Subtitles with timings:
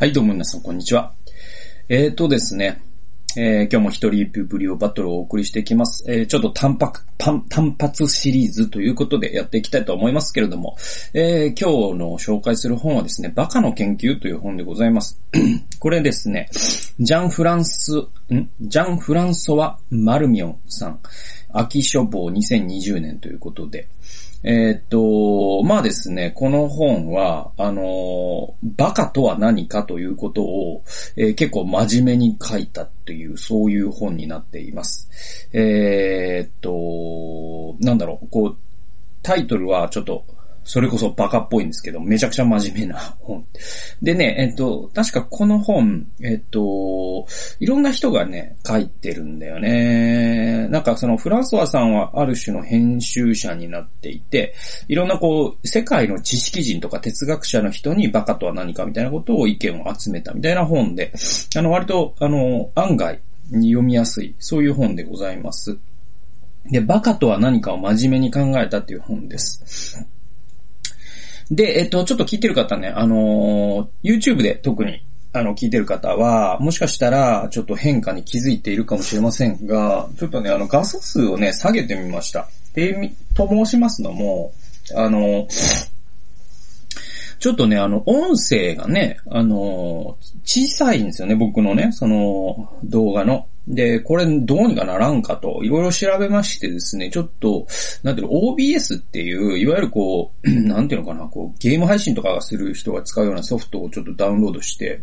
[0.00, 1.12] はい、どうも皆さん、こんにちは。
[1.88, 2.80] えーとですね、
[3.36, 6.04] えー今日も一人ピュープリオバトルをお送りしていきます。
[6.08, 10.76] えーちょっと単発、単単発シリーズということでやっていきたいと思いますけれども、
[11.14, 15.20] えー今日の紹介する本はですね、バカの研究という本でございます。
[15.80, 16.48] これですね、
[17.00, 18.48] ジャン・フランス、ん？
[18.60, 21.00] ジャン・フランソワ・マルミョンさん、
[21.52, 23.88] 秋書房2020年ということで、
[24.44, 30.84] えーっと、まあですね、この本は、あのバカとは何かということを、
[31.16, 35.08] えー結構真面目に書いたという、そういう本になっています。
[35.52, 38.56] えーっと、なんだろう、こう、
[39.22, 40.24] タイトルはちょっと、
[40.68, 43.42] それこそバカっぽいんですけど、めちゃくちゃ真面目な本。
[44.02, 47.26] でね、えっと、確かこの本、えっと、
[47.58, 50.68] いろんな人がね、書いてるんだよね。
[50.68, 54.54] なんかそのフランソワさんはある種の編集者になっていて、
[54.88, 61.14] いろんなこう、世界の知識人とか哲学者の人にバカとは何かみたいなことを意見を集めたみたいな本で、
[61.56, 65.78] あの割と、あの、案外に読みやすい、そういう本でございます。
[66.70, 70.06] で、バカとは何かを真面目に考えたっていう本です。
[71.50, 82.48] で、えっと、ちょっと聞いてる方ね、あの YouTube で特に、あの、聞いてる方は、もしかしたら、ちょっと変化に気づいているかもしれませんが、ちょっとね、あの、画素数をね、下げてみました。
[82.74, 84.52] で、と申しますのも、
[84.94, 85.46] あの、
[87.38, 93.46] ちょっとね、あの、音声がね、あの、小さいんですよね、僕のね、その、動画の。
[93.68, 97.66] で、これどうにかならんかと、いろいろ調べましてですね、ちょっと、
[98.02, 105.02] なんていうの、OBS っていう、いわゆるこう、 なんていうのかな、こう、ゲーム配信とかがする人が使うようなソフトをちょっとダウンロードして、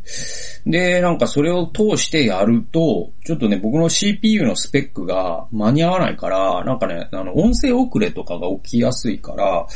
[0.66, 9.68] で、なんかそれを通してやると、ちょっとね、僕の CPU のスペックが間に合わないから、なんかね、あの、音声遅れとかが起きやすいから、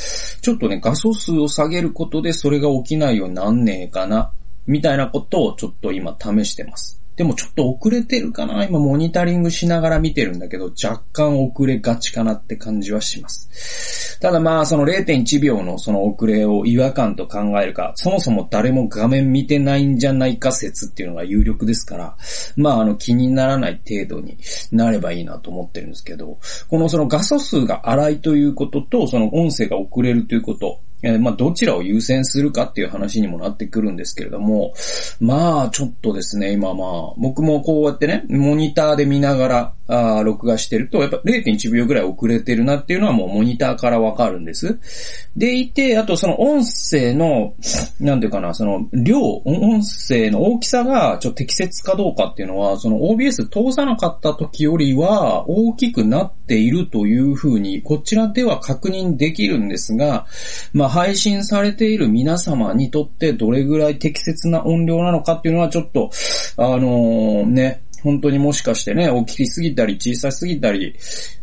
[0.42, 4.32] ちょっとね、画素数を下げることでそれが起きないようになんねえかな、
[4.66, 7.00] みたいなことをちょっと今試してます。
[7.20, 8.64] でもちょっと遅れてるかな？
[8.64, 14.18] 今モニタリングしながら見てるんだけど、若干遅れがちかなって感じはします。
[14.22, 22.16] ただまあ、その0.1秒のその遅れを違和感と考えるか、そもそも誰も画面見てないんじゃないか説っていうのが有力ですから、
[22.56, 24.38] まあ、あの、気にならない程度に
[24.72, 34.74] なればいいなと思ってるんですけど、このその画素数が荒いということと、その音声が遅れるということ、えーまあ、どちらを優先するかっていう話にもなってくるんですけれども、
[35.20, 44.80] まあ、ちょっとですね、今まあ、僕もこうやってね、モニターで見ながら、あー録画してると、やっぱ0.1秒ぐらい遅れてるなっていうのはもうモニターからわかるんです。
[45.36, 47.56] でいて、あとその音声の、
[48.00, 60.28] なんていうかな、その量、音声の大きさがちょっと適切かどうかっていうのは、その OBS 通さなかった時よりは大きくなっているというふうに、こちらでは確認できるんですが、
[60.72, 66.12] まあ配信されている皆様にとってどれぐらい適切な音量なのかっていうのはちょっと、
[66.58, 70.96] あのね、本当にもしかしてね、大きすぎたり小さすぎたり、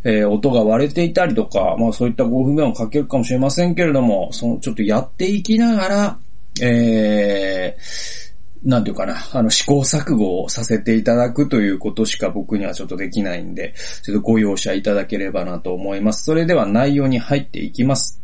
[0.03, 6.19] えー音が割れていたりとか、まあそういったご不便をかけるかもしれませんけれども、そのちょっとやっていきながら、
[6.61, 8.27] えー
[8.63, 13.73] なんていうかな、あの試行錯誤をさせていただくということしか僕にはちょっとできないんで、
[14.03, 16.25] ちょっとご容赦いただければなと思います。
[16.25, 18.19] それでは内容に入っていきます。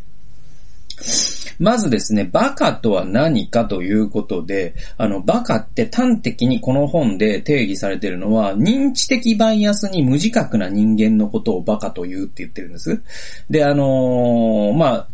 [1.59, 13.01] まずですね、バカとは何かということで、あの、バカって端的にこの本で定義されてるのは、認知的バイアスに無自覚な人間のことをバカと言うって言ってるんです。
[13.49, 15.07] で、あのーまあ、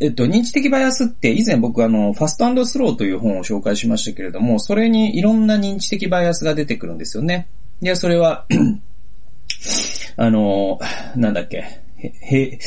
[0.00, 7.48] えっと、認知的バイアスって以前僕あの、ファストスローという本を紹介しましたけれども、それにいろんな認知的バイアスが出てくるんですよね。
[7.80, 8.46] で、それは、
[10.16, 10.78] あの、
[11.16, 11.64] なんだっけ、
[11.96, 12.58] へ、へ、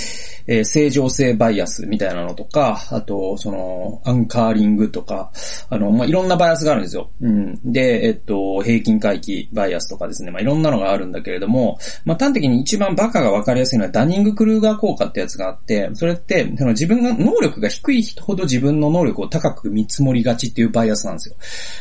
[0.48, 5.31] えー正常性バイアスみたいなのとか、あと、その、アンカーリングとか、
[5.70, 7.09] あの、まあ、いろんなバイアスがあるんですよ。
[7.22, 7.59] うん。
[7.64, 21.36] で、えっと、平均回帰バイアスとかですね、まあ、いろんなのがあるんだけれども、まあ、端的に一番バカがわかりやすいのはダニング・クルーガー効果ってやつがあって、それって、その自分が、能力が低い人ほど自分の能力を高く見積もりがちっていうバイアスなんですよ。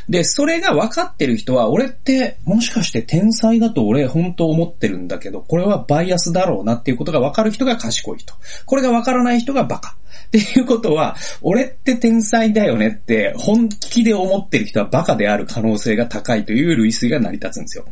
[0.08, 8.35] で、それが分かってる人は、俺って、もしかして天才だと俺本当思ってるんだけど、これはバイアスだろうなっていうことが分かる人が賢い人。
[8.66, 9.96] これがわからない人がバカ。
[10.26, 17.85] っていうことは、俺って天才だよねって本気で思ってる人はバカである可能性が高いという類推が成り立つんですよ。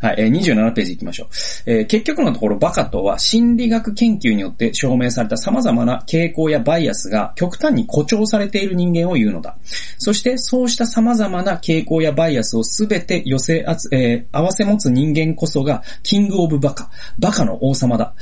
[0.00, 1.28] はい、えー27ページ行きましょう。
[1.66, 9.56] えー結局のところバカとは心理学研究によって証明された様々な傾向やバイアスが極端に誇張されている人間を言うのだ。
[9.98, 18.14] そしてそうした様々な傾向やバイアスをすべて寄せあつ、えー合わせ持つ人間こそがキングオブバカ、バカの王様だ。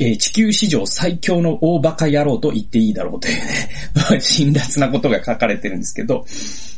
[0.00, 3.70] えー地球史上最強の大バカ野郎と言ってっていいだろうというね、
[4.18, 6.26] 辛辣なことが書かれてるんですけど、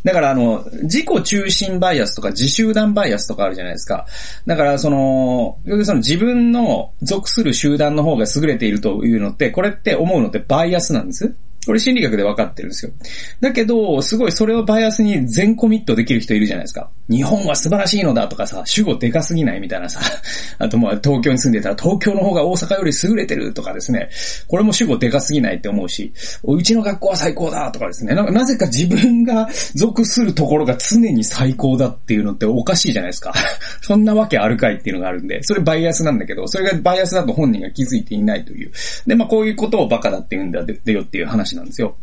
[0.04, 4.06] だからあの、自己中心バイアスとか自集団バイアスとかあるじゃないですか。
[4.46, 11.34] だからその、その自分の属する集団の方が優れているというのって、これって思うのってバイアスなんです。
[11.66, 12.92] これ心理学で分かってるんですよ。
[13.40, 16.90] だけど、すごいそれをバイアスに全コミットできる人いるじゃないですか。
[17.08, 20.00] 日本は素晴らしいのだとかさ、主語でかすぎないみたいなさ、
[20.58, 24.08] あとまあ東京に住んでたら東京の方が大阪より優れてるとかですね。
[24.46, 26.12] これも主語でかすぎないって思うし、
[26.44, 28.14] うちの学校は最高だとかですね。
[28.14, 33.32] なんかなぜか自分が属するところが常に最高だっていうのっておかしいじゃないですか。
[33.82, 38.70] そんなわけあるかいっていうのがあるんで、それバイアスなんだけど、それがバイアスだと本人が気づいていないという。
[39.06, 41.96] で、まあこういうことをバカだって言うんだよっていう話なんですよ。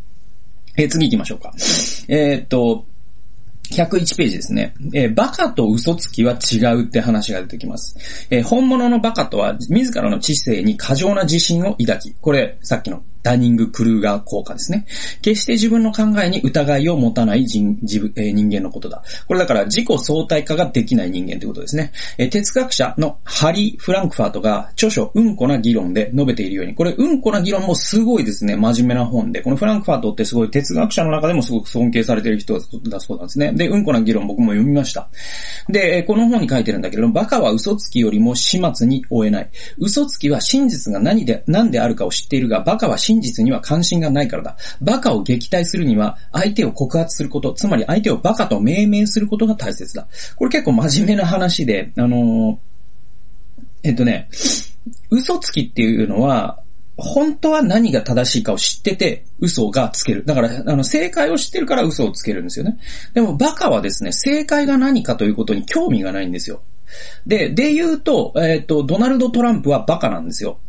[0.78, 1.54] えー、次行きましょうか。
[2.08, 2.86] えー、っと、
[3.72, 4.74] 101ページですね。
[4.94, 8.28] えー、バカと嘘つきは違うって話が出てきます。
[8.30, 14.86] えー、本物のバカとは、自らの知性に過剰な自信を抱き、これ、さっきのダニング・クルーガー効果ですね。
[15.22, 19.04] 決して自分の考えに疑いを持たない人自分、えー、人間のことだ。
[19.28, 21.92] これだから自己相対化ができない人間ということですね。
[22.18, 33.54] えー、哲学者のハリー・フランクファートが著書うんこな議論で述べているように、これうんこな議論もすごいですね、真面目な本で、このフランクファートってすごい哲学者の中でもすごく尊敬されている人だそうなんですね。
[33.54, 35.10] で、うんこな議論僕も読みました。
[35.70, 39.50] で、この本に書いてるんだけれども、バカは嘘つきよりも始末に追えない。
[39.78, 44.58] 嘘つきは真実が何で、何であるかを知っているが、バカは真真実には関心がないからだ。
[44.82, 50.08] バカを撃退するには、相手を告発すること、つまり相手をバカと命名することが大切だ。
[50.36, 52.60] これ結構真面目な話で、あの、
[53.84, 54.30] えっとね、
[55.10, 56.60] 嘘つきっていうのは、
[56.96, 60.24] 本当は何が正しいかを知ってて、嘘がつける。
[60.26, 62.78] だから、あの、正解を知ってるから嘘をつけるんですよね。
[63.14, 66.62] でも、バカはですね、正解が何かということに興味がないんですよ。
[67.26, 70.60] で、で言うと、えっ、と、ドナルド・トランプはバカなんですよ。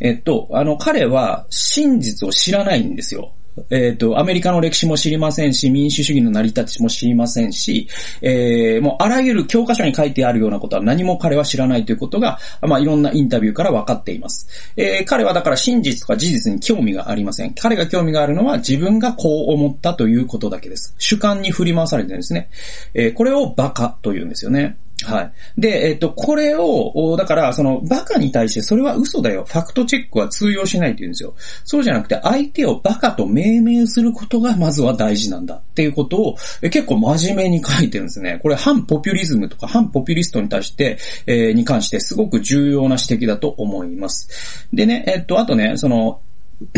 [0.00, 3.32] えっと、あの、彼は真実を知らないんですよ。
[3.70, 7.88] えっ、と、アメリカの歴史も知りませんし、民主主義の成り立ちも知りませんし、
[8.22, 14.48] えー、もうあらゆる教科書に書いてあるようなことは何も彼は知らないということが、まあいろんなインタビューから分かっています。
[14.76, 17.52] えー、彼はだから真実とか事実に興味がありません。
[17.52, 20.94] 彼が興味があるのは自分がこう思ったということだけです。
[20.98, 22.48] 主観に振り回されてるんですね。
[22.94, 24.78] えー、これをバカと言うんですよね。
[25.04, 25.32] はい。
[25.60, 29.44] で、えっと、これを、だから、その、バカに対して、それは嘘だよ。
[29.46, 31.34] ファクトチェックは通用しないって言うんですよ。
[31.64, 38.38] そうじゃなくて、相手をバカと命名することが、まずは大事なんだっていうことを、え結構真面目に書いてるんですね。
[38.42, 44.68] これ、反ポピュリズムとか、反ポピュリストに対して、えー、に関して、すごく重要な指摘だと思います。
[44.72, 46.20] でね、えっと、あとね、その、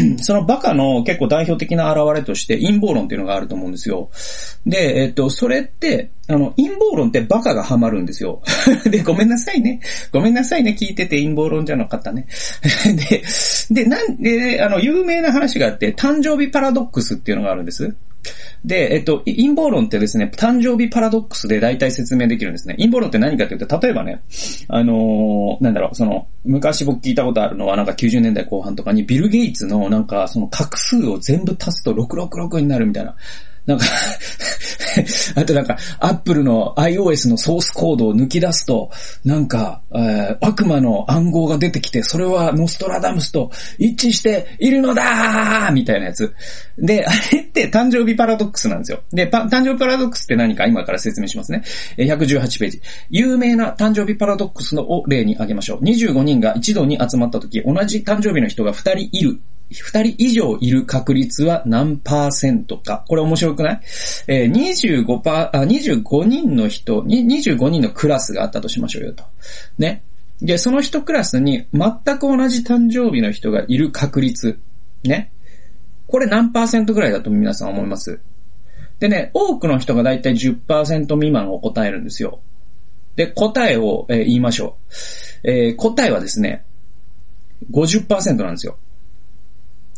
[0.22, 4.10] そのバカの結構代表的な現れとして陰謀論っていうのがあると思うんですよ。
[4.66, 8.42] で、えっと、それって、あの、陰謀論ってバカがハマるんですよ。
[8.90, 9.80] で、ごめんなさいね。
[10.12, 10.76] ごめんなさいね。
[10.78, 12.26] 聞いてて陰謀論じゃなかったね。
[13.70, 17.94] で、で、なんで、あの、有名な話があって、誕生日パラドックスっていうのがあるんです。
[18.64, 22.74] で、えっと、陰謀論ってですね、誕生日パラドックスで大体説明できるんですね。
[22.76, 24.22] 陰謀論って何かというと、例えばね、
[24.68, 33.14] あのー、なんだろう、その、昔僕聞いたことあるのは、なんか90年代後半とかにビル・ゲイツのなんか、その画数を全部足すと666になるみたいな。
[33.66, 33.84] なんか
[35.34, 38.90] あとなんか、アップルの iOS のソースコードを抜き出すと、
[39.24, 46.32] なんか、えー、悪魔の暗号が出てきて、それはノストラダムスと一致しているのだーみたいなやつ。
[46.78, 49.00] で、あれって誕生日パラドックスなんですよ。
[49.12, 51.62] で、誕生日パラドックスって何か今から説明しますね。
[51.96, 52.82] 118ページ。
[53.10, 55.84] 有名な誕生日パラドックスのを例に挙げましょう。
[55.84, 63.04] 25人が一度に集まった時、同じ誕生日の人が2人いる二人以上いる確率は何パーセントか。
[63.08, 63.80] これ面白くない？
[64.28, 69.24] えー、25パー、あ、25人の人、25人のクラスがあったとしましょうよと。
[69.78, 70.04] ね。
[70.40, 74.58] で、その一クラスに全く同じ誕生日の人がいる確率。
[75.02, 75.32] ね。
[76.06, 78.20] これ何パーセントぐらいだと皆さん思います？
[79.00, 82.40] でね、多くの人がだいたい10%未満を答えるんですよ。
[83.16, 84.76] で、答えを、えー、言いましょ
[85.44, 85.50] う。
[85.50, 86.64] えー、答えはですね、
[87.70, 88.78] 50%なんですよ。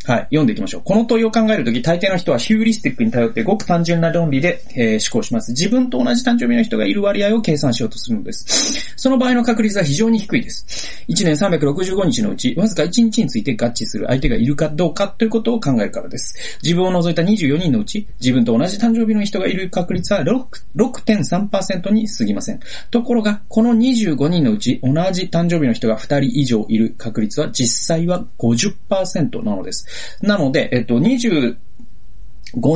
[0.07, 0.21] はい。
[0.27, 0.83] 読んでいきましょう。
[0.85, 5.51] この問いを考えるとき、大抵の人はヒューリスティックに頼ってごく単純な論理で、えー、思考します。
[5.51, 8.95] 自分と同じ誕生日の人がいる割合を計算しようとするのです。
[8.97, 11.05] その場合の確率は非常に低いです。
[11.09, 16.59] 1年365日のうち、わずか1日について合致する相手がいるかどうかということを考えるからです。
[16.63, 22.61] 自分を除いた24人のうち、自分と同じ誕生日の人がいる確率は6.3%に過ぎません。
[22.93, 29.96] ところが、この25人のうち、同じ誕生日の人が2人以上いる確率は実際は50%なのです。
[30.23, 31.57] なので、えっと、25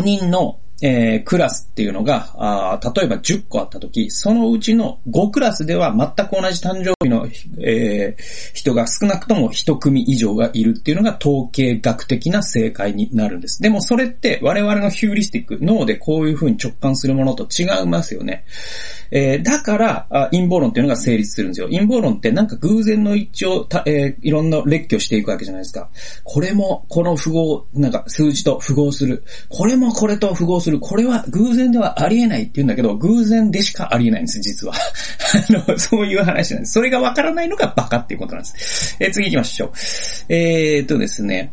[0.02, 7.26] 人のえー、クラスっていうのが、あ例えば10個あったとき、そのうちの5クラスでは全く同じ誕生日の、
[7.58, 13.60] えー、人が少なくとも1組以上がいるっていうのが統計学的な正解になるんです。
[13.62, 18.44] でもそれって我々のヒューリスティック、脳でこういう風に直感するものと違いますよね。
[19.10, 21.66] えー、だから、陰謀論っていうのが成立するんですよ。
[21.66, 25.90] 陰謀論ってなんか偶然の一致をえー、いろんな列挙していくわけじゃないですか。
[26.24, 29.24] これもこの符号、なんか数字と符合する。
[29.48, 30.69] これもこれと符合する。
[30.78, 34.74] これは偶然ではありえないって言うんだけど、偶然でしかありえないんです、実は。
[35.66, 36.72] あの、そういう話なんです。
[36.72, 38.96] それがわからないのがバカっていうことなんです。
[39.00, 39.72] えー、次行きましょう。
[40.28, 41.52] えー、っとですね。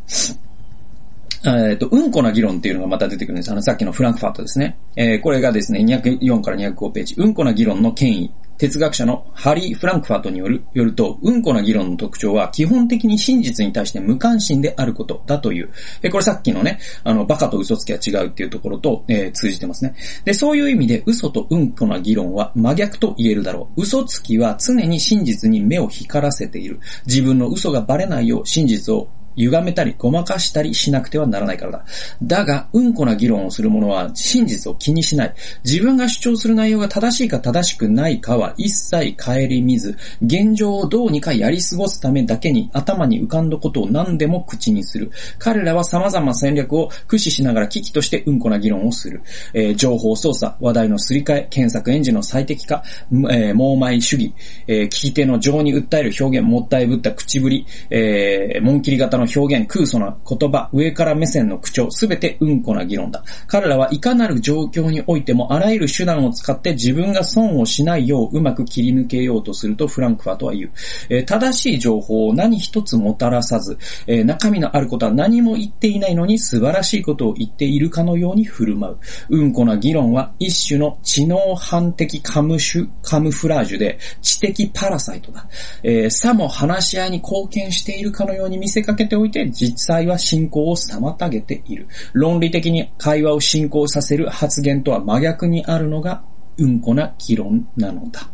[1.48, 3.52] えっと、うんこな議論っていうのがまた出てくるんです。
[3.52, 4.78] あの、さっきのフランクファートですね。
[4.96, 7.16] えー、これがですね、204から205ページ。
[7.18, 8.32] うんこな議論の権威。
[8.58, 15.70] 哲学者のハリー・フランクファートによる、よると、うんこな議論の特徴は基本的に真実に対して無関心であることだという。
[16.02, 19.94] え、これさっきのね、あの、バカと嘘つきは違うっていうところと、えー、通じてますね。
[20.26, 23.84] で、そういう意味で嘘とうんこな議論は真逆と言えるだろう。
[23.84, 26.80] 嘘つきは常に真実に目を光らせている。
[27.06, 31.86] 自分の嘘がバレないよう真実を歪めたりごまかしたりしなくてはならないからだ。
[32.22, 35.34] だが、うんこな議論をする者は真実を気にしない。
[35.64, 45.12] 自分が主張する内容が正しいか正しくないかは一切顧みず、現状をどうにかやり過ごすためだけに頭に浮かんだことを何でも口にする。
[45.38, 49.22] 彼らは様々戦略を駆使しながら危機としてうんこな議論をする。
[49.54, 54.34] えー、情報操作、話題のすり替え、検索エンジンの最適化、えー、盲前主義、
[54.68, 63.24] えー、聞き手の情に訴える表現、もったいぶった口ぶり、えー、紋切り型の表現、空想な言葉、上から目線の口調、すべてうんこな議論だ。
[63.48, 70.72] 彼らはいかなる状況においてもあらゆる手段を使って自分が損をしないよううまく切り抜けようとするとフランクファートは言う。
[71.10, 78.98] えー、正しい情報を何一つもたらさず、えー、中身のあることは何も言っていないのに素晴らしいことを言っているかのように振る舞う。
[79.30, 85.48] うんこな議論は一種の知能反的カムシュ、カムフラージュで知的パラサイトだ。
[85.84, 91.88] えー、さも話し合いに貢献しているかのように見せかけておいて実際は進行を妨げている。
[92.14, 96.24] 論理的に会話を進行させる発言とは真逆にあるのが、
[96.58, 98.30] うんこな議論なのだ。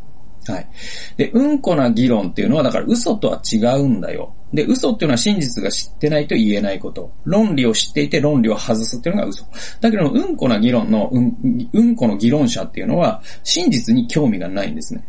[0.45, 0.67] はい。
[1.17, 4.33] で、うんこな議論っていうのは、だから嘘とは違うんだよ。
[4.53, 7.11] で、嘘っていうのは真実が知ってないと言えないこと。
[7.23, 9.45] 論理を知っていて論理を外すっていうのが嘘。
[9.81, 15.03] だけど、うんこな議論の、うん、うんこの議論者っていうのは、真実に興味がないんですね。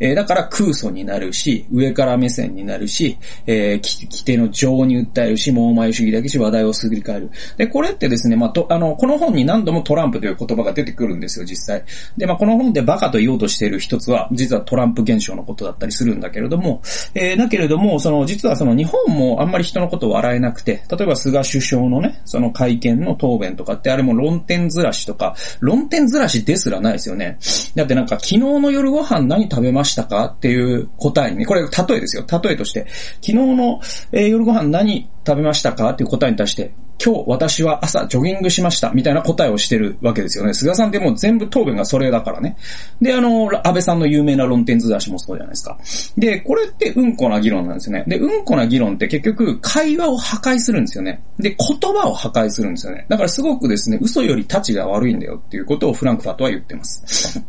[0.00, 7.30] えー、だから空想になるし、上から目線になるし、えー、規定の情に訴えるし、猛前主義だけし、話題をすり替える。
[7.56, 11.84] で、これってですね、まあ、と、あの、この本に何度もトランプという言葉が出てくるんですよ、実際。
[12.16, 16.80] で、まあ、この本でバカと言おうとしている一つは、実はトランプ現象のことだったりするんだけれども、
[17.14, 27.38] えー、だけれども、その、実はその日本もあんまり人のことを笑えなくて、例えば菅首相のね、その会見の答弁とかって、あれも論点ずらしとか、論点ずらしですらないですよね。
[27.74, 30.26] だってなんか、昨日の夜ご飯何食食べましたか？
[30.26, 32.24] っていう答えに、これ例えですよ。
[32.30, 32.86] 例えとして、
[33.20, 33.80] 昨日の、
[34.12, 35.90] えー、夜ご飯何食べましたか？
[35.90, 36.72] っていう答えに対して、
[37.04, 40.54] 今日私は朝ジョギングしましたみたいな答えをしてるわけですよね。
[40.54, 42.56] 菅さんってもう全部答弁がそれだからね。
[43.00, 45.78] で、あの、安倍さんの有名な論点図出しもそうじゃないですか。
[46.16, 48.04] で、これってうんこな議論なんですよね。
[48.06, 51.22] で、うんこな議論って結局会話を破壊するんですよね。
[51.38, 53.06] で、言葉を破壊するんですよね。
[53.08, 57.44] だからすごくですね、嘘より立ちが悪いんだよっていうことをフランクファートは言ってます。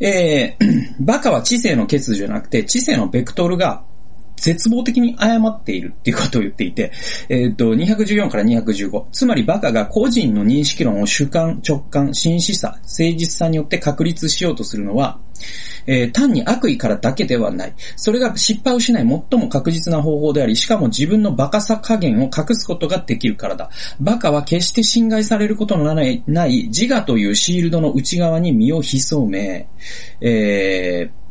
[0.00, 3.84] えー、 バカは知性の欠如じゃなくて、知性のベクトルが
[4.36, 6.92] 絶望的に誤っているっていうことを言っていて、
[7.28, 9.06] えっ、ー、と、214から215。
[9.10, 15.18] つまりバカが個人の認識論を主観、直感、真摯さ、誠実さによって確立しようとするのは、
[15.86, 17.74] えー、単に悪意からだけではない。
[17.96, 23.70] それが失敗をしない最も確実な方法であり、しかも自分のバカさ加減を隠すことができるからだ。
[24.00, 26.22] バカは決して侵害されることのない
[26.68, 29.68] 自我というシールドの内側に身を潜め、
[30.20, 31.25] えー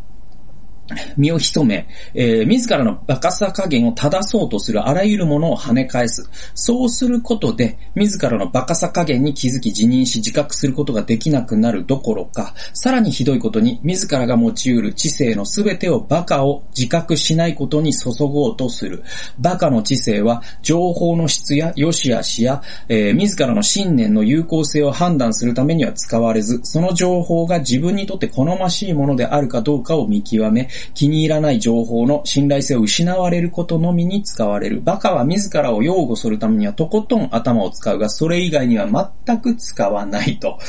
[1.18, 6.30] 身を潜め、えー、自らのバカさ加減を正そうとするあらゆるものを跳ね返す。
[6.54, 19.04] そうすることで、自らのバカさ加減に気づき自認し自覚することができなくなるどころか、さらにひどいことに、自らが持ち得る知性のすべてをバカを自覚しないことに注ごうとする。
[19.39, 34.82] バカの知性は、情報の質や良し悪しや、えー、自らの信念の有効性を判断するためには使われず、その情報が自分にとって好ましいものであるかどうかを見極め、気に入らない情報の信頼性を失われることのみに使われる。
[34.82, 40.60] バカは自らを擁護するためにはとことん頭を使うが、それ以外には全く使わないと。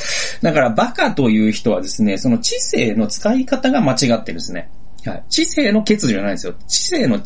[0.42, 4.70] だからバカという人はですね、その知性の使い方が間違ってるんですね。
[5.06, 5.25] はい。
[5.28, 6.54] 知性の欠如じゃないんですよ。
[6.66, 7.20] 知性の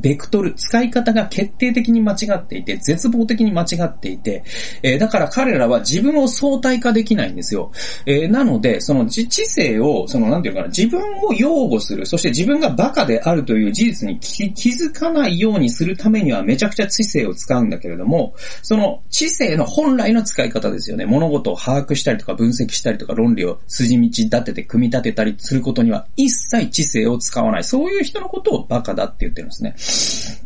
[0.00, 4.44] ベクトル、使い方が決定的に間違っていて、絶望的に間違っていて、
[4.82, 7.72] えー、だから彼らは自分を相対化できないんですよ。
[8.06, 21.06] えー、なので、その知性を、その、なんていうかな、自分を擁護する、そして自分がバカであるという事実に気づかないようにするためにはめちゃくちゃ知性を使うんだけれども、その知性の本来の使い方ですよね。
[21.06, 27.64] 物事を把握したりとか分析したりとか論理を筋道立てて組み立てたりすることには一切知性を使わない。
[27.64, 30.38] そういう人のことをバカだって言ってるんです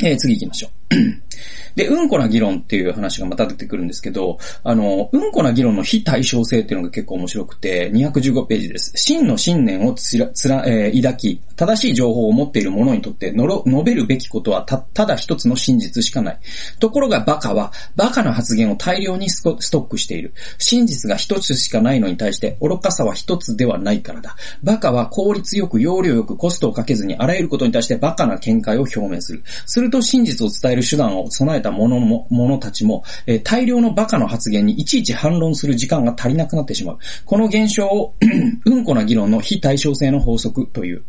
[0.00, 0.08] ね。
[0.10, 0.77] えー、次行きましょう。
[1.78, 8.92] で、うんこな議論っていう話がまた出てくるんですけど、あの、うんこな議論の非対称性っていうのが結構面白くて、215ページです。
[8.96, 16.38] 真の信念をつら、つら、えー、抱き、正しい情報を持っている者にとってのろ、述べるべきことはた、ただ一つの真実しかない。
[16.80, 20.34] ところがバカは、バカな発言を大量にストックしている。
[20.58, 24.36] 真実が一つしかないのに対して、愚かさは一つではないからだ。
[24.64, 29.42] バカは効率よく、容量よく、コストをかけずに、あらゆることに対してバカな見解を表明する。
[29.66, 36.98] すると真実を伝える手段を備えたた者も、者たちも、えー、大量のバカの発言にいちいち反論する時間が足りなくなってしまう。
[37.24, 38.14] この現象を
[38.64, 41.04] うんこな議論の非対称性の法則という。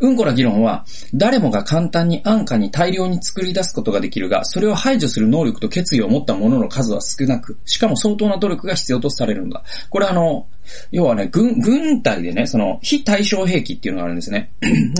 [0.00, 9.62] うんこな議論は、誰もが簡単に安価に大量に作り出すことができるが、それを排除する能力と決意を持った者の数は少なく、しかも相当な努力が必要とされるんだ。
[9.90, 10.46] これあの、
[10.90, 14.52] 要はね、軍、軍隊でね、その、非対称兵器っていうのがあるんですね。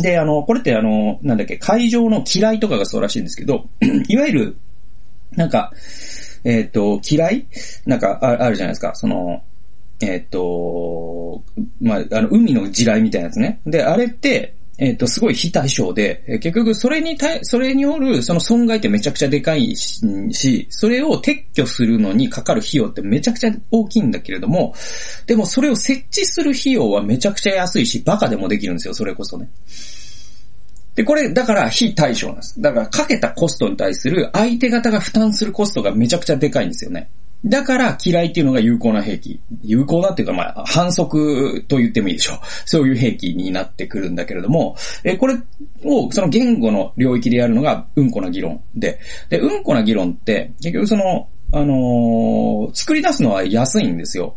[0.02, 3.66] で、あの、これってあの、なんだっけ、海上の嫌いとかがそうらしいんですけど、
[4.08, 4.56] いわゆる、
[5.36, 5.72] なんか、
[6.44, 7.46] えっ、ー、と、嫌い
[7.86, 8.94] なんかあ、あるじゃないですか。
[8.94, 9.42] その、
[10.02, 11.44] えっ、ー、と、
[11.80, 13.60] まあ、あの、海の地雷みたいなやつね。
[13.64, 24.74] で、あれって、えっ、ー、と、すごい非対称で、えー、結局それに対、それによるその損害ってめちゃくちゃでかいし、それを撤去するのにかかる費用ってめちゃくちゃ大きいんだけれども、
[25.26, 29.48] でもそれを設置する費用はめちゃくちゃ安いし、バカでもできるんですよ、それこそね。
[30.96, 32.60] で、これ、だから非対称なんです。
[32.60, 37.08] だからかけたコストに対する相手方が負担するコストがめちゃくちゃでかいんですよね。
[37.44, 39.40] だから嫌いっていうのが有効な兵器。
[39.62, 42.38] 有効だっていうかまあ反則と言ってもいいでしょう。
[42.66, 45.34] そういう兵器になってくるんだけれども、え、これ
[45.84, 54.36] をその言語の領域でやるのがうんこな議論で、で、うんこな議論って結局その、あのー、作り出すのは安いんですよ。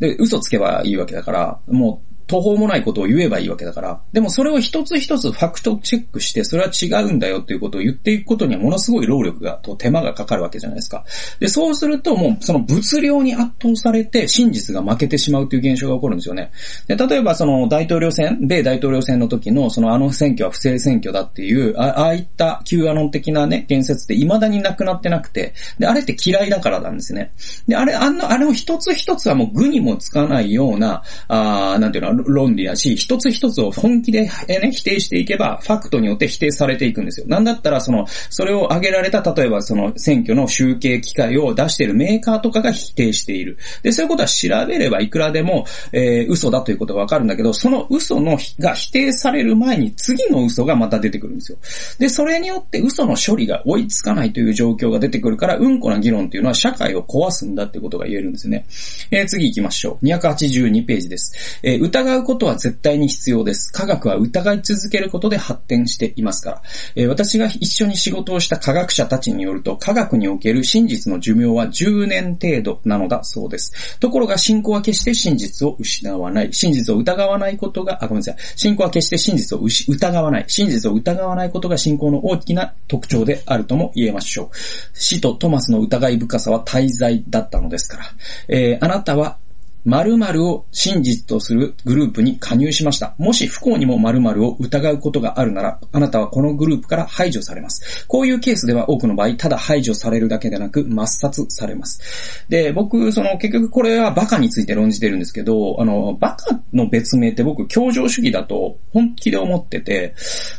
[0.00, 4.00] で、嘘つけばいいわけだから、もう途方もないことを言えばいいわけだから。
[4.12, 11.04] でもそれを一つ一つファクトチェックして、それは違うんだよっていうことを言っていくことにはものすごい労力が、と手間がかかるわけじゃないですか。
[11.40, 16.52] で、そうするともうその物量に圧倒されて真実が負けてしまうという現象が起こるんですよね。
[16.86, 27.32] で、例えばその大統領選、米大統領選の時のそのあの選挙は不正選挙だっていう、ああいった Q アノン的なね、言説って未だになくなってなくて、で、あれって嫌いだからなんですね。
[27.66, 37.26] で、あれ、あの、あれを一つ一つはもう具にもつかないような、あなんていうの、論理だし、一つ一つを本気で、ね、否定していけば、ファクトによって否定されていくんですよ。
[37.26, 43.58] なんだったら、その、それを挙げられた、例えばその選挙の集計機会を出しているメーカーとかが否定している。
[43.82, 51.58] で、そういうことは調べればいくらでも、えー、嘘だということがわかるんだけど、その嘘の、が否定される前に次の嘘がまた出てくるんですよ。
[51.98, 58.66] で、それによって嘘の処理が追いつかないという状況が出てくるから、うんこな議論っていうのは社会を壊すんだってことが言えるんですね。
[59.10, 60.04] えー、次行きましょう。
[60.04, 61.60] 282ページです。
[61.62, 63.72] えー、疑うことは絶対に必要です。
[63.72, 66.62] 科学は疑い続けることで発展していますから。
[66.94, 73.98] えー、私が一緒に仕事をした科学者たちによると、科学における真実の寿命は10年程度なのだそうです。
[74.00, 76.52] ところが信仰は決して真実を失わない。
[76.52, 78.36] 真実を疑わないことが、あ、ごめんなさい。
[78.56, 80.44] 信仰は決して真実を疑わない。
[80.48, 84.56] 真実を疑わないことが信仰の大きな特徴であるとも言えましょう。
[84.94, 88.04] 死とトマスの疑い深さは滞在だったのですから。
[88.48, 89.38] えー、あなたは
[89.84, 93.14] 〇〇を真実とするグループに加入しました。
[93.18, 98.06] もし不幸にも〇〇を疑うことがあるなら、あなたはこのグループから排除されます。
[98.06, 102.44] こういうケースでは多くの場合、ただ排除されるだけでなく、抹殺されます。
[102.48, 110.14] で、僕、その結局これはバカについて論じてるんですけど、あの、バカの別名って僕、協情主義だと本気で思ってて、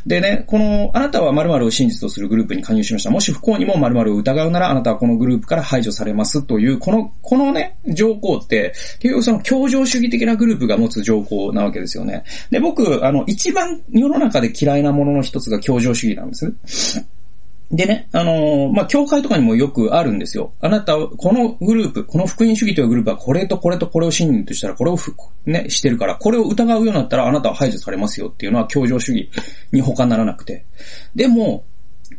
[0.06, 3.10] でね、この、あなたは〇〇を真実とするグループに加入しました。
[3.10, 8.72] もし不幸にも〇〇を疑うなら、あなたはこのグループから排除されますという、この、このね、条項って、
[9.10, 12.24] 結局その協情主義的なグループが持つ情報なわけですよね。
[12.50, 17.04] で、僕、あの、一番世の中で嫌いなものの一つが協情主義なんです。
[17.72, 20.52] でね、あのー、まあ、教会とかにもよくあるんですよ。
[20.60, 24.98] あなたは、このグループ、この福音主義というグループはこれとこれとこれを信任としたら、これを
[25.46, 29.30] ね、してるから、これを疑うようになったらあなたは排除されますよっていうのは協情主義
[29.70, 30.64] に他ならなくて。
[31.14, 31.64] でも、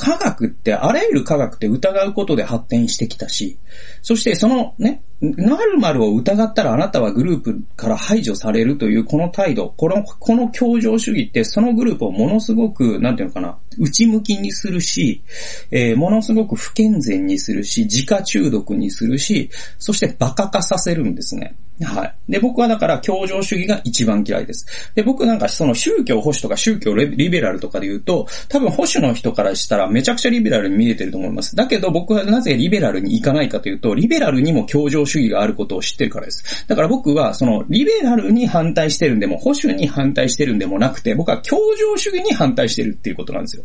[0.02, 3.60] 科学ってあらゆる科学って疑うことで発展してきたし、
[4.02, 15.22] そしてそのね、〇〇を疑ったらあなたはグループから排除されるというこの態度、この、この協情主義ってそのグループをものすごく、なんていうのかな、内向きにするし、
[15.70, 21.56] えー、ものすごく不健全にするし、自家中毒にするし、そして馬鹿化させるんですね。
[21.84, 22.14] はい。
[22.30, 24.66] で、僕はだから協情主義が一番嫌いです。
[24.96, 31.56] で、僕なんかその宗教保守とか宗教リベラルとかで言うと、多分保守の人からしたらめちゃくちゃリベラルに見えてると思います。
[31.56, 36.66] だけど僕はなぜリベラルに行かないかというと、リベラルにも協情主義があることを知ってるからです。
[36.68, 43.64] だから僕はそのリベラルに反対してるんでも、保守に反対してるんでもなくて、僕は協情主義に反対してるっていうことなんですよ。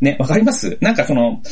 [0.00, 0.78] ね、わかります？
[0.80, 1.42] なんかその、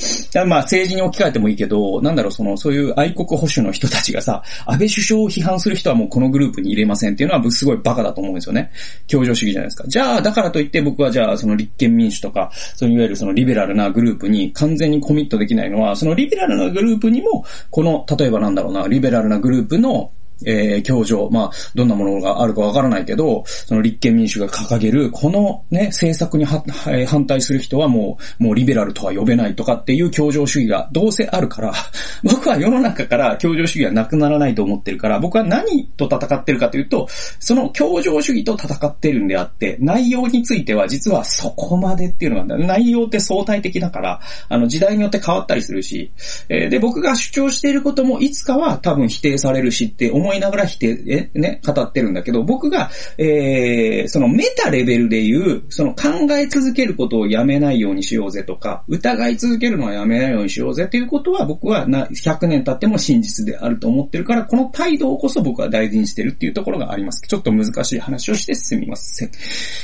[0.47, 8.71] まあ政治に置き換えてもいいけど、なんだろう、その、そういう愛国保守の人たちがさ、安倍首相を批判する人はもうこのグループに入れませんっていうのはすごいバカだと思うんですよね。
[9.07, 9.85] 協情主義じゃないですか。
[9.89, 20.13] じゃあ、だからといって僕はじゃあ、その立憲民主とか、そのいわゆるそのリベラルなグループに完全にコミットできないのは、そのリベラルなグループにも、この、例えばなんだろうな、リベラルなグループの
[20.45, 31.73] えー、教条、まあ、どんなものがあるかわからないけど、その立憲民主が掲げる、このね、政策に反対する人はもう、もうリベラルとは呼べないとかっていう教条主義がどうせあるから、
[32.23, 46.11] 僕は世の中から教条主義はなくならないと思ってるから、僕は何と戦ってるかというと、その教条主義と戦ってるんであって、内容については実はそこまでっていうのが、内容って相対的だから、あの時代によって変わったりするし、
[46.49, 67.23] えー、で、僕が主張していることもいつかは多分否定されるしって思思いながら否定、え、ね、語ってるんだけど、僕が、えー、そのメタレベルで言う、その考え続けることをやめないようにしようぜとか、疑い続けるのはやめないようにしようぜっていうことは僕はな100年経っても真実であると思ってるから、この態度をこそ僕は大事にしてるっていうところがあります。
[67.27, 69.31] ちょっと難しい話をしてすみません。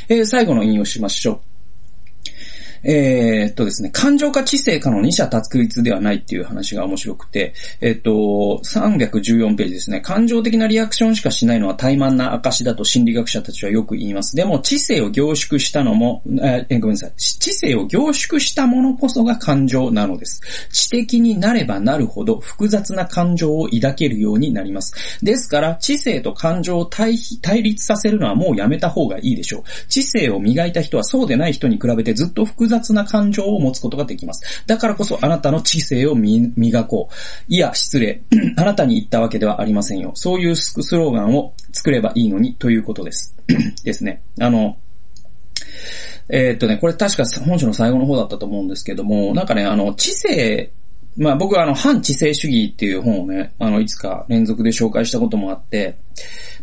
[0.08, 1.53] えー、最後の引用しましょう。
[2.84, 10.00] えー、っとですね、感情か知性かの二者択一ではないっていう話が面白くて、えー、っと、314ページですね。
[10.00, 14.36] 感情的なリアクションしかしないのは怠慢な証だと心理学者たちはよく言います。
[14.36, 17.12] でも、知性を凝縮したのも、えー、ごめんなさい。
[17.16, 20.42] 知性を凝縮したものこそが感情なのです。
[20.70, 24.94] 知的になればなるほど複雑な感情を抱けるようになります。
[25.22, 29.62] ですから、知性と感情を対比対立させるのはもうやめた方がいいでしょう。
[29.88, 34.64] 知性を磨いた人はそうでない人に比べてずっと複雑雑な感情を持つことができます。
[34.66, 37.14] だからこそあなたの知性を磨こう。
[37.48, 38.22] いや、失礼。
[38.56, 40.12] あなたに言ったわけではありませんよ。
[40.14, 43.36] そういうスローガンを作ればいいのにということです。
[43.84, 44.22] ですね。
[44.40, 44.76] あの、
[46.28, 50.72] えー、っとね、これ確か本書の最後の方だったと思うんですけども、なんかね、あの、知性
[51.16, 55.98] まあ僕はあの、反知性主義っていう本をね、あの、いつか連続で紹介したこともあって、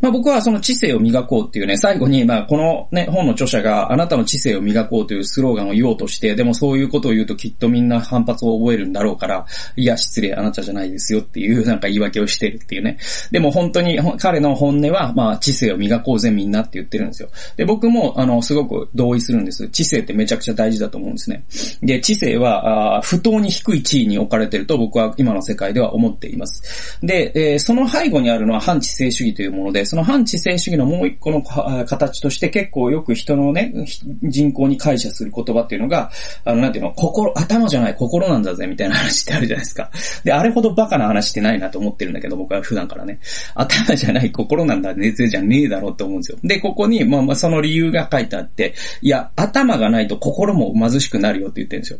[0.02, 12.98] まあ僕はその知性を磨こうっていうね、最後に、まあこのね、本の著者があなたの知性を磨こうというスローガンを言おうとして、でもそういうことを言うときっとみんな反発を覚えるんだろうから、いや、失礼、あなたじゃないですよっていうなんか言い訳をしてるっていうね。
[13.30, 17.30] でも本当に彼の本音は、まあ知性を磨こうぜみんなって言ってるんですよ。
[17.58, 19.68] で、僕もあの、すごく同意するんです。
[19.70, 21.44] 知性ってめちゃくちゃ大事だと思うんですね。
[21.84, 26.98] で、知性は、あ不当に低い地位に置かれてると僕は今の世界では思っています。
[27.04, 33.74] で、えー、その背後にあるのは反知性主義というもので、その反知性主義のもう一個の形として結構よく人のね、
[34.22, 36.12] 人口に解釈する言葉っていうのが、
[36.46, 39.90] あの、なんていうの、心、頭じゃない心なんだぜみたいな話ってあるじゃないですか。
[40.24, 43.20] で、あれほどバカな話ってないなと思ってるんだけど、僕は普段からね。
[43.56, 46.38] 頭じゃない心なんだ、熱じゃねえだろうって思うんですよ。
[46.44, 52.00] で、ここに、まあまあその理由が書いてあって、いや、頭がないと心も貧しくなるよって言ってるんですよ。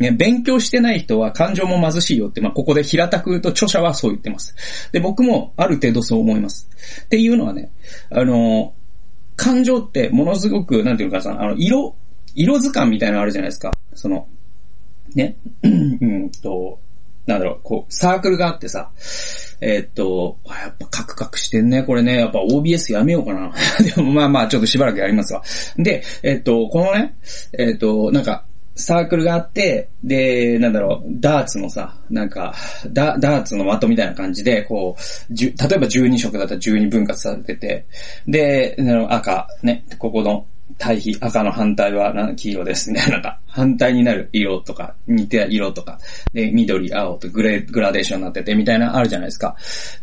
[0.00, 4.56] ね、勉強してない人は感情も貧しいよって、まあ、ここで平たく言うと著者はそう言ってます。
[4.92, 6.68] で、僕もある程度そう思います。
[7.04, 7.70] っていうのはね、
[8.10, 8.72] あの、
[9.36, 11.94] 感情ってものすごく、なんていうかさ、あの、色、
[12.34, 13.72] 色図鑑みたいなのあるじゃないですか。
[13.94, 14.26] その、
[15.14, 16.78] ね、 うんと、
[17.26, 18.90] なんだろう、こう、サークルがあってさ、
[19.60, 22.18] えー、っと、やっぱカクカクしてんね、これね。
[22.18, 23.52] やっぱ OBS やめようかな。
[23.94, 25.42] でもまあまあ、ちょっとしばらくやりますわ。
[25.76, 27.14] で、えー、っと、このね、
[27.52, 28.44] えー、っと、なんか、
[28.80, 32.54] サークルがあって、で、なんだろう、ダーツのさ、なんか、
[32.88, 37.86] ダダーツの的みたいな感じで、こう、例えば12色だったら12分割されてて、
[38.26, 38.76] で、
[39.08, 40.46] 赤、ね、ここの
[40.78, 45.98] 対比、赤の反対は黄色ですみたいな、んか、反対になる色とか、似て色とか、
[46.32, 49.56] で、緑、青とグレーグラデーションになっててみたいなあるじゃないですか。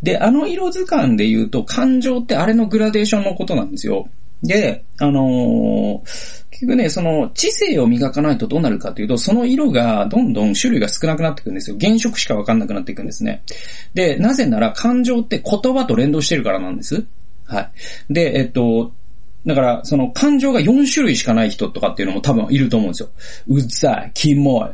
[0.03, 4.09] で、あの色図鑑で言うと、感情ってあれのグラデーションのことなんですよ。
[4.43, 11.77] で、あのー結局ね、その知性を磨かないとどうなるかというと、その色がどんどん種類が少なくなっていくんですよ。
[11.79, 13.43] 原色しかわかんなくなっていくんですね。
[13.93, 17.05] で、なぜなら感情って言葉と連動してるからなんです。
[17.45, 17.71] はい。
[18.09, 18.91] で、えっと、
[19.45, 23.09] だから、その感情が4種類しかない人とかっていうのも多分いると思うんですよ。
[23.47, 24.71] うざい、キモい、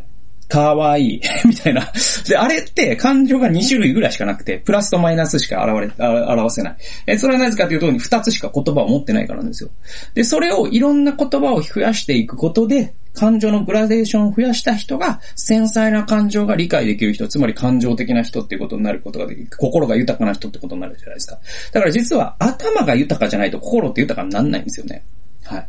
[0.54, 1.92] かわいい、 みたいな。
[2.28, 6.76] で、あれって感情が2種類ぐらいしかなくて、プラスとマイナスしか現れ、表せない。
[7.08, 9.72] え、それはなぜかというと、2つしか言葉を持ってないからなんですよ。
[10.14, 19.48] で、それをいろんな言葉を増やしていくことで、感情のグラデーションを増やした人が、繊細な感情が理解できる人、つまり感情的な人っていうことになることができる。
[19.58, 21.40] 心が豊かな人ってことになるじゃないですか。
[21.72, 25.04] だから実は頭が豊かじゃないと心って豊かにならないんですよね。
[25.46, 25.68] はい。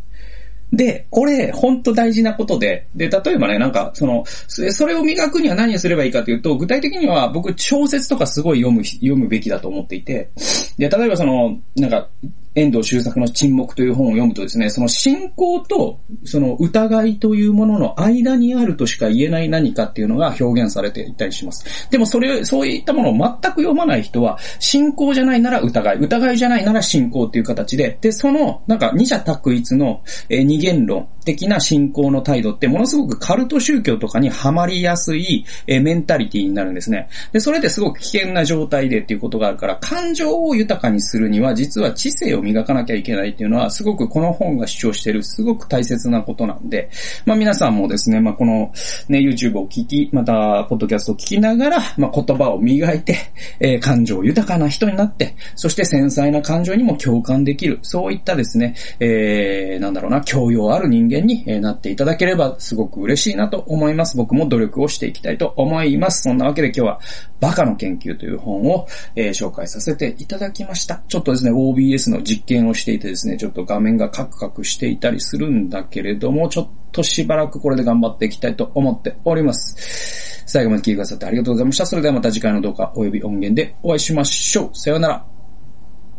[0.74, 10.30] で、これ、ほんと大事なことで、で、例えばね、なんか、その、それを磨くには何をすればいいかというと、具体的には僕、小説とかすごい読む、読むべきだと思っていて、
[10.78, 12.08] で、例えばその、なんか、
[12.54, 21.88] 遠藤周作の沈黙という本を読むとですね、その信仰とその疑いというものの間にあるとしか言えない何かっていうのが表現されていたりします。
[21.90, 37.08] でもそれ、そういったものを全く読まない人は、信仰じゃないなら疑い、疑いじゃないなら信仰っていう形で、で、その、なんか二者択一の、え、二元論的な信仰の態度ってものすごくカルト宗教とかにはまりやすい、え、メンタリティになるんですね。
[37.32, 46.90] で、それですごく危険な状態でっていうことがあるから、感情を豊かにするには実は知性を磨かなきゃいけないっていうのは、すごくこの本が主張している、すごく大切なことなんで、
[47.24, 48.72] まあ皆さんもですね、まあこの
[49.08, 53.16] ね、YouTube を聞き、また、ポッドキャストを聞きながら、まあ言葉を磨いて、
[53.60, 64.16] えー、感情豊かな人になって、そして繊細な感情にも共感できる、そういったですね、えー、なんだろうな、教養ある人間間になっていただければ、すごく嬉しいなと思います。
[64.16, 66.22] 僕も努力をしていきたいと思います。
[66.22, 67.00] そんなわけで今日は、
[67.40, 71.02] バカの研究という本を、えー、紹介させていただきました。
[71.08, 80.44] ちょっとですね、OBS の実験をしていてですね、ちょっと画面がカクカクしていたりするんだけれども、ちょっとしばらくこれで頑張っていきたいと思っております。
[80.46, 81.86] 最後まで聞いてくださってありがとうございました。
[81.86, 84.70] それではまた次回の動画及び音源でお会いしましょう。
[84.74, 85.33] さようなら。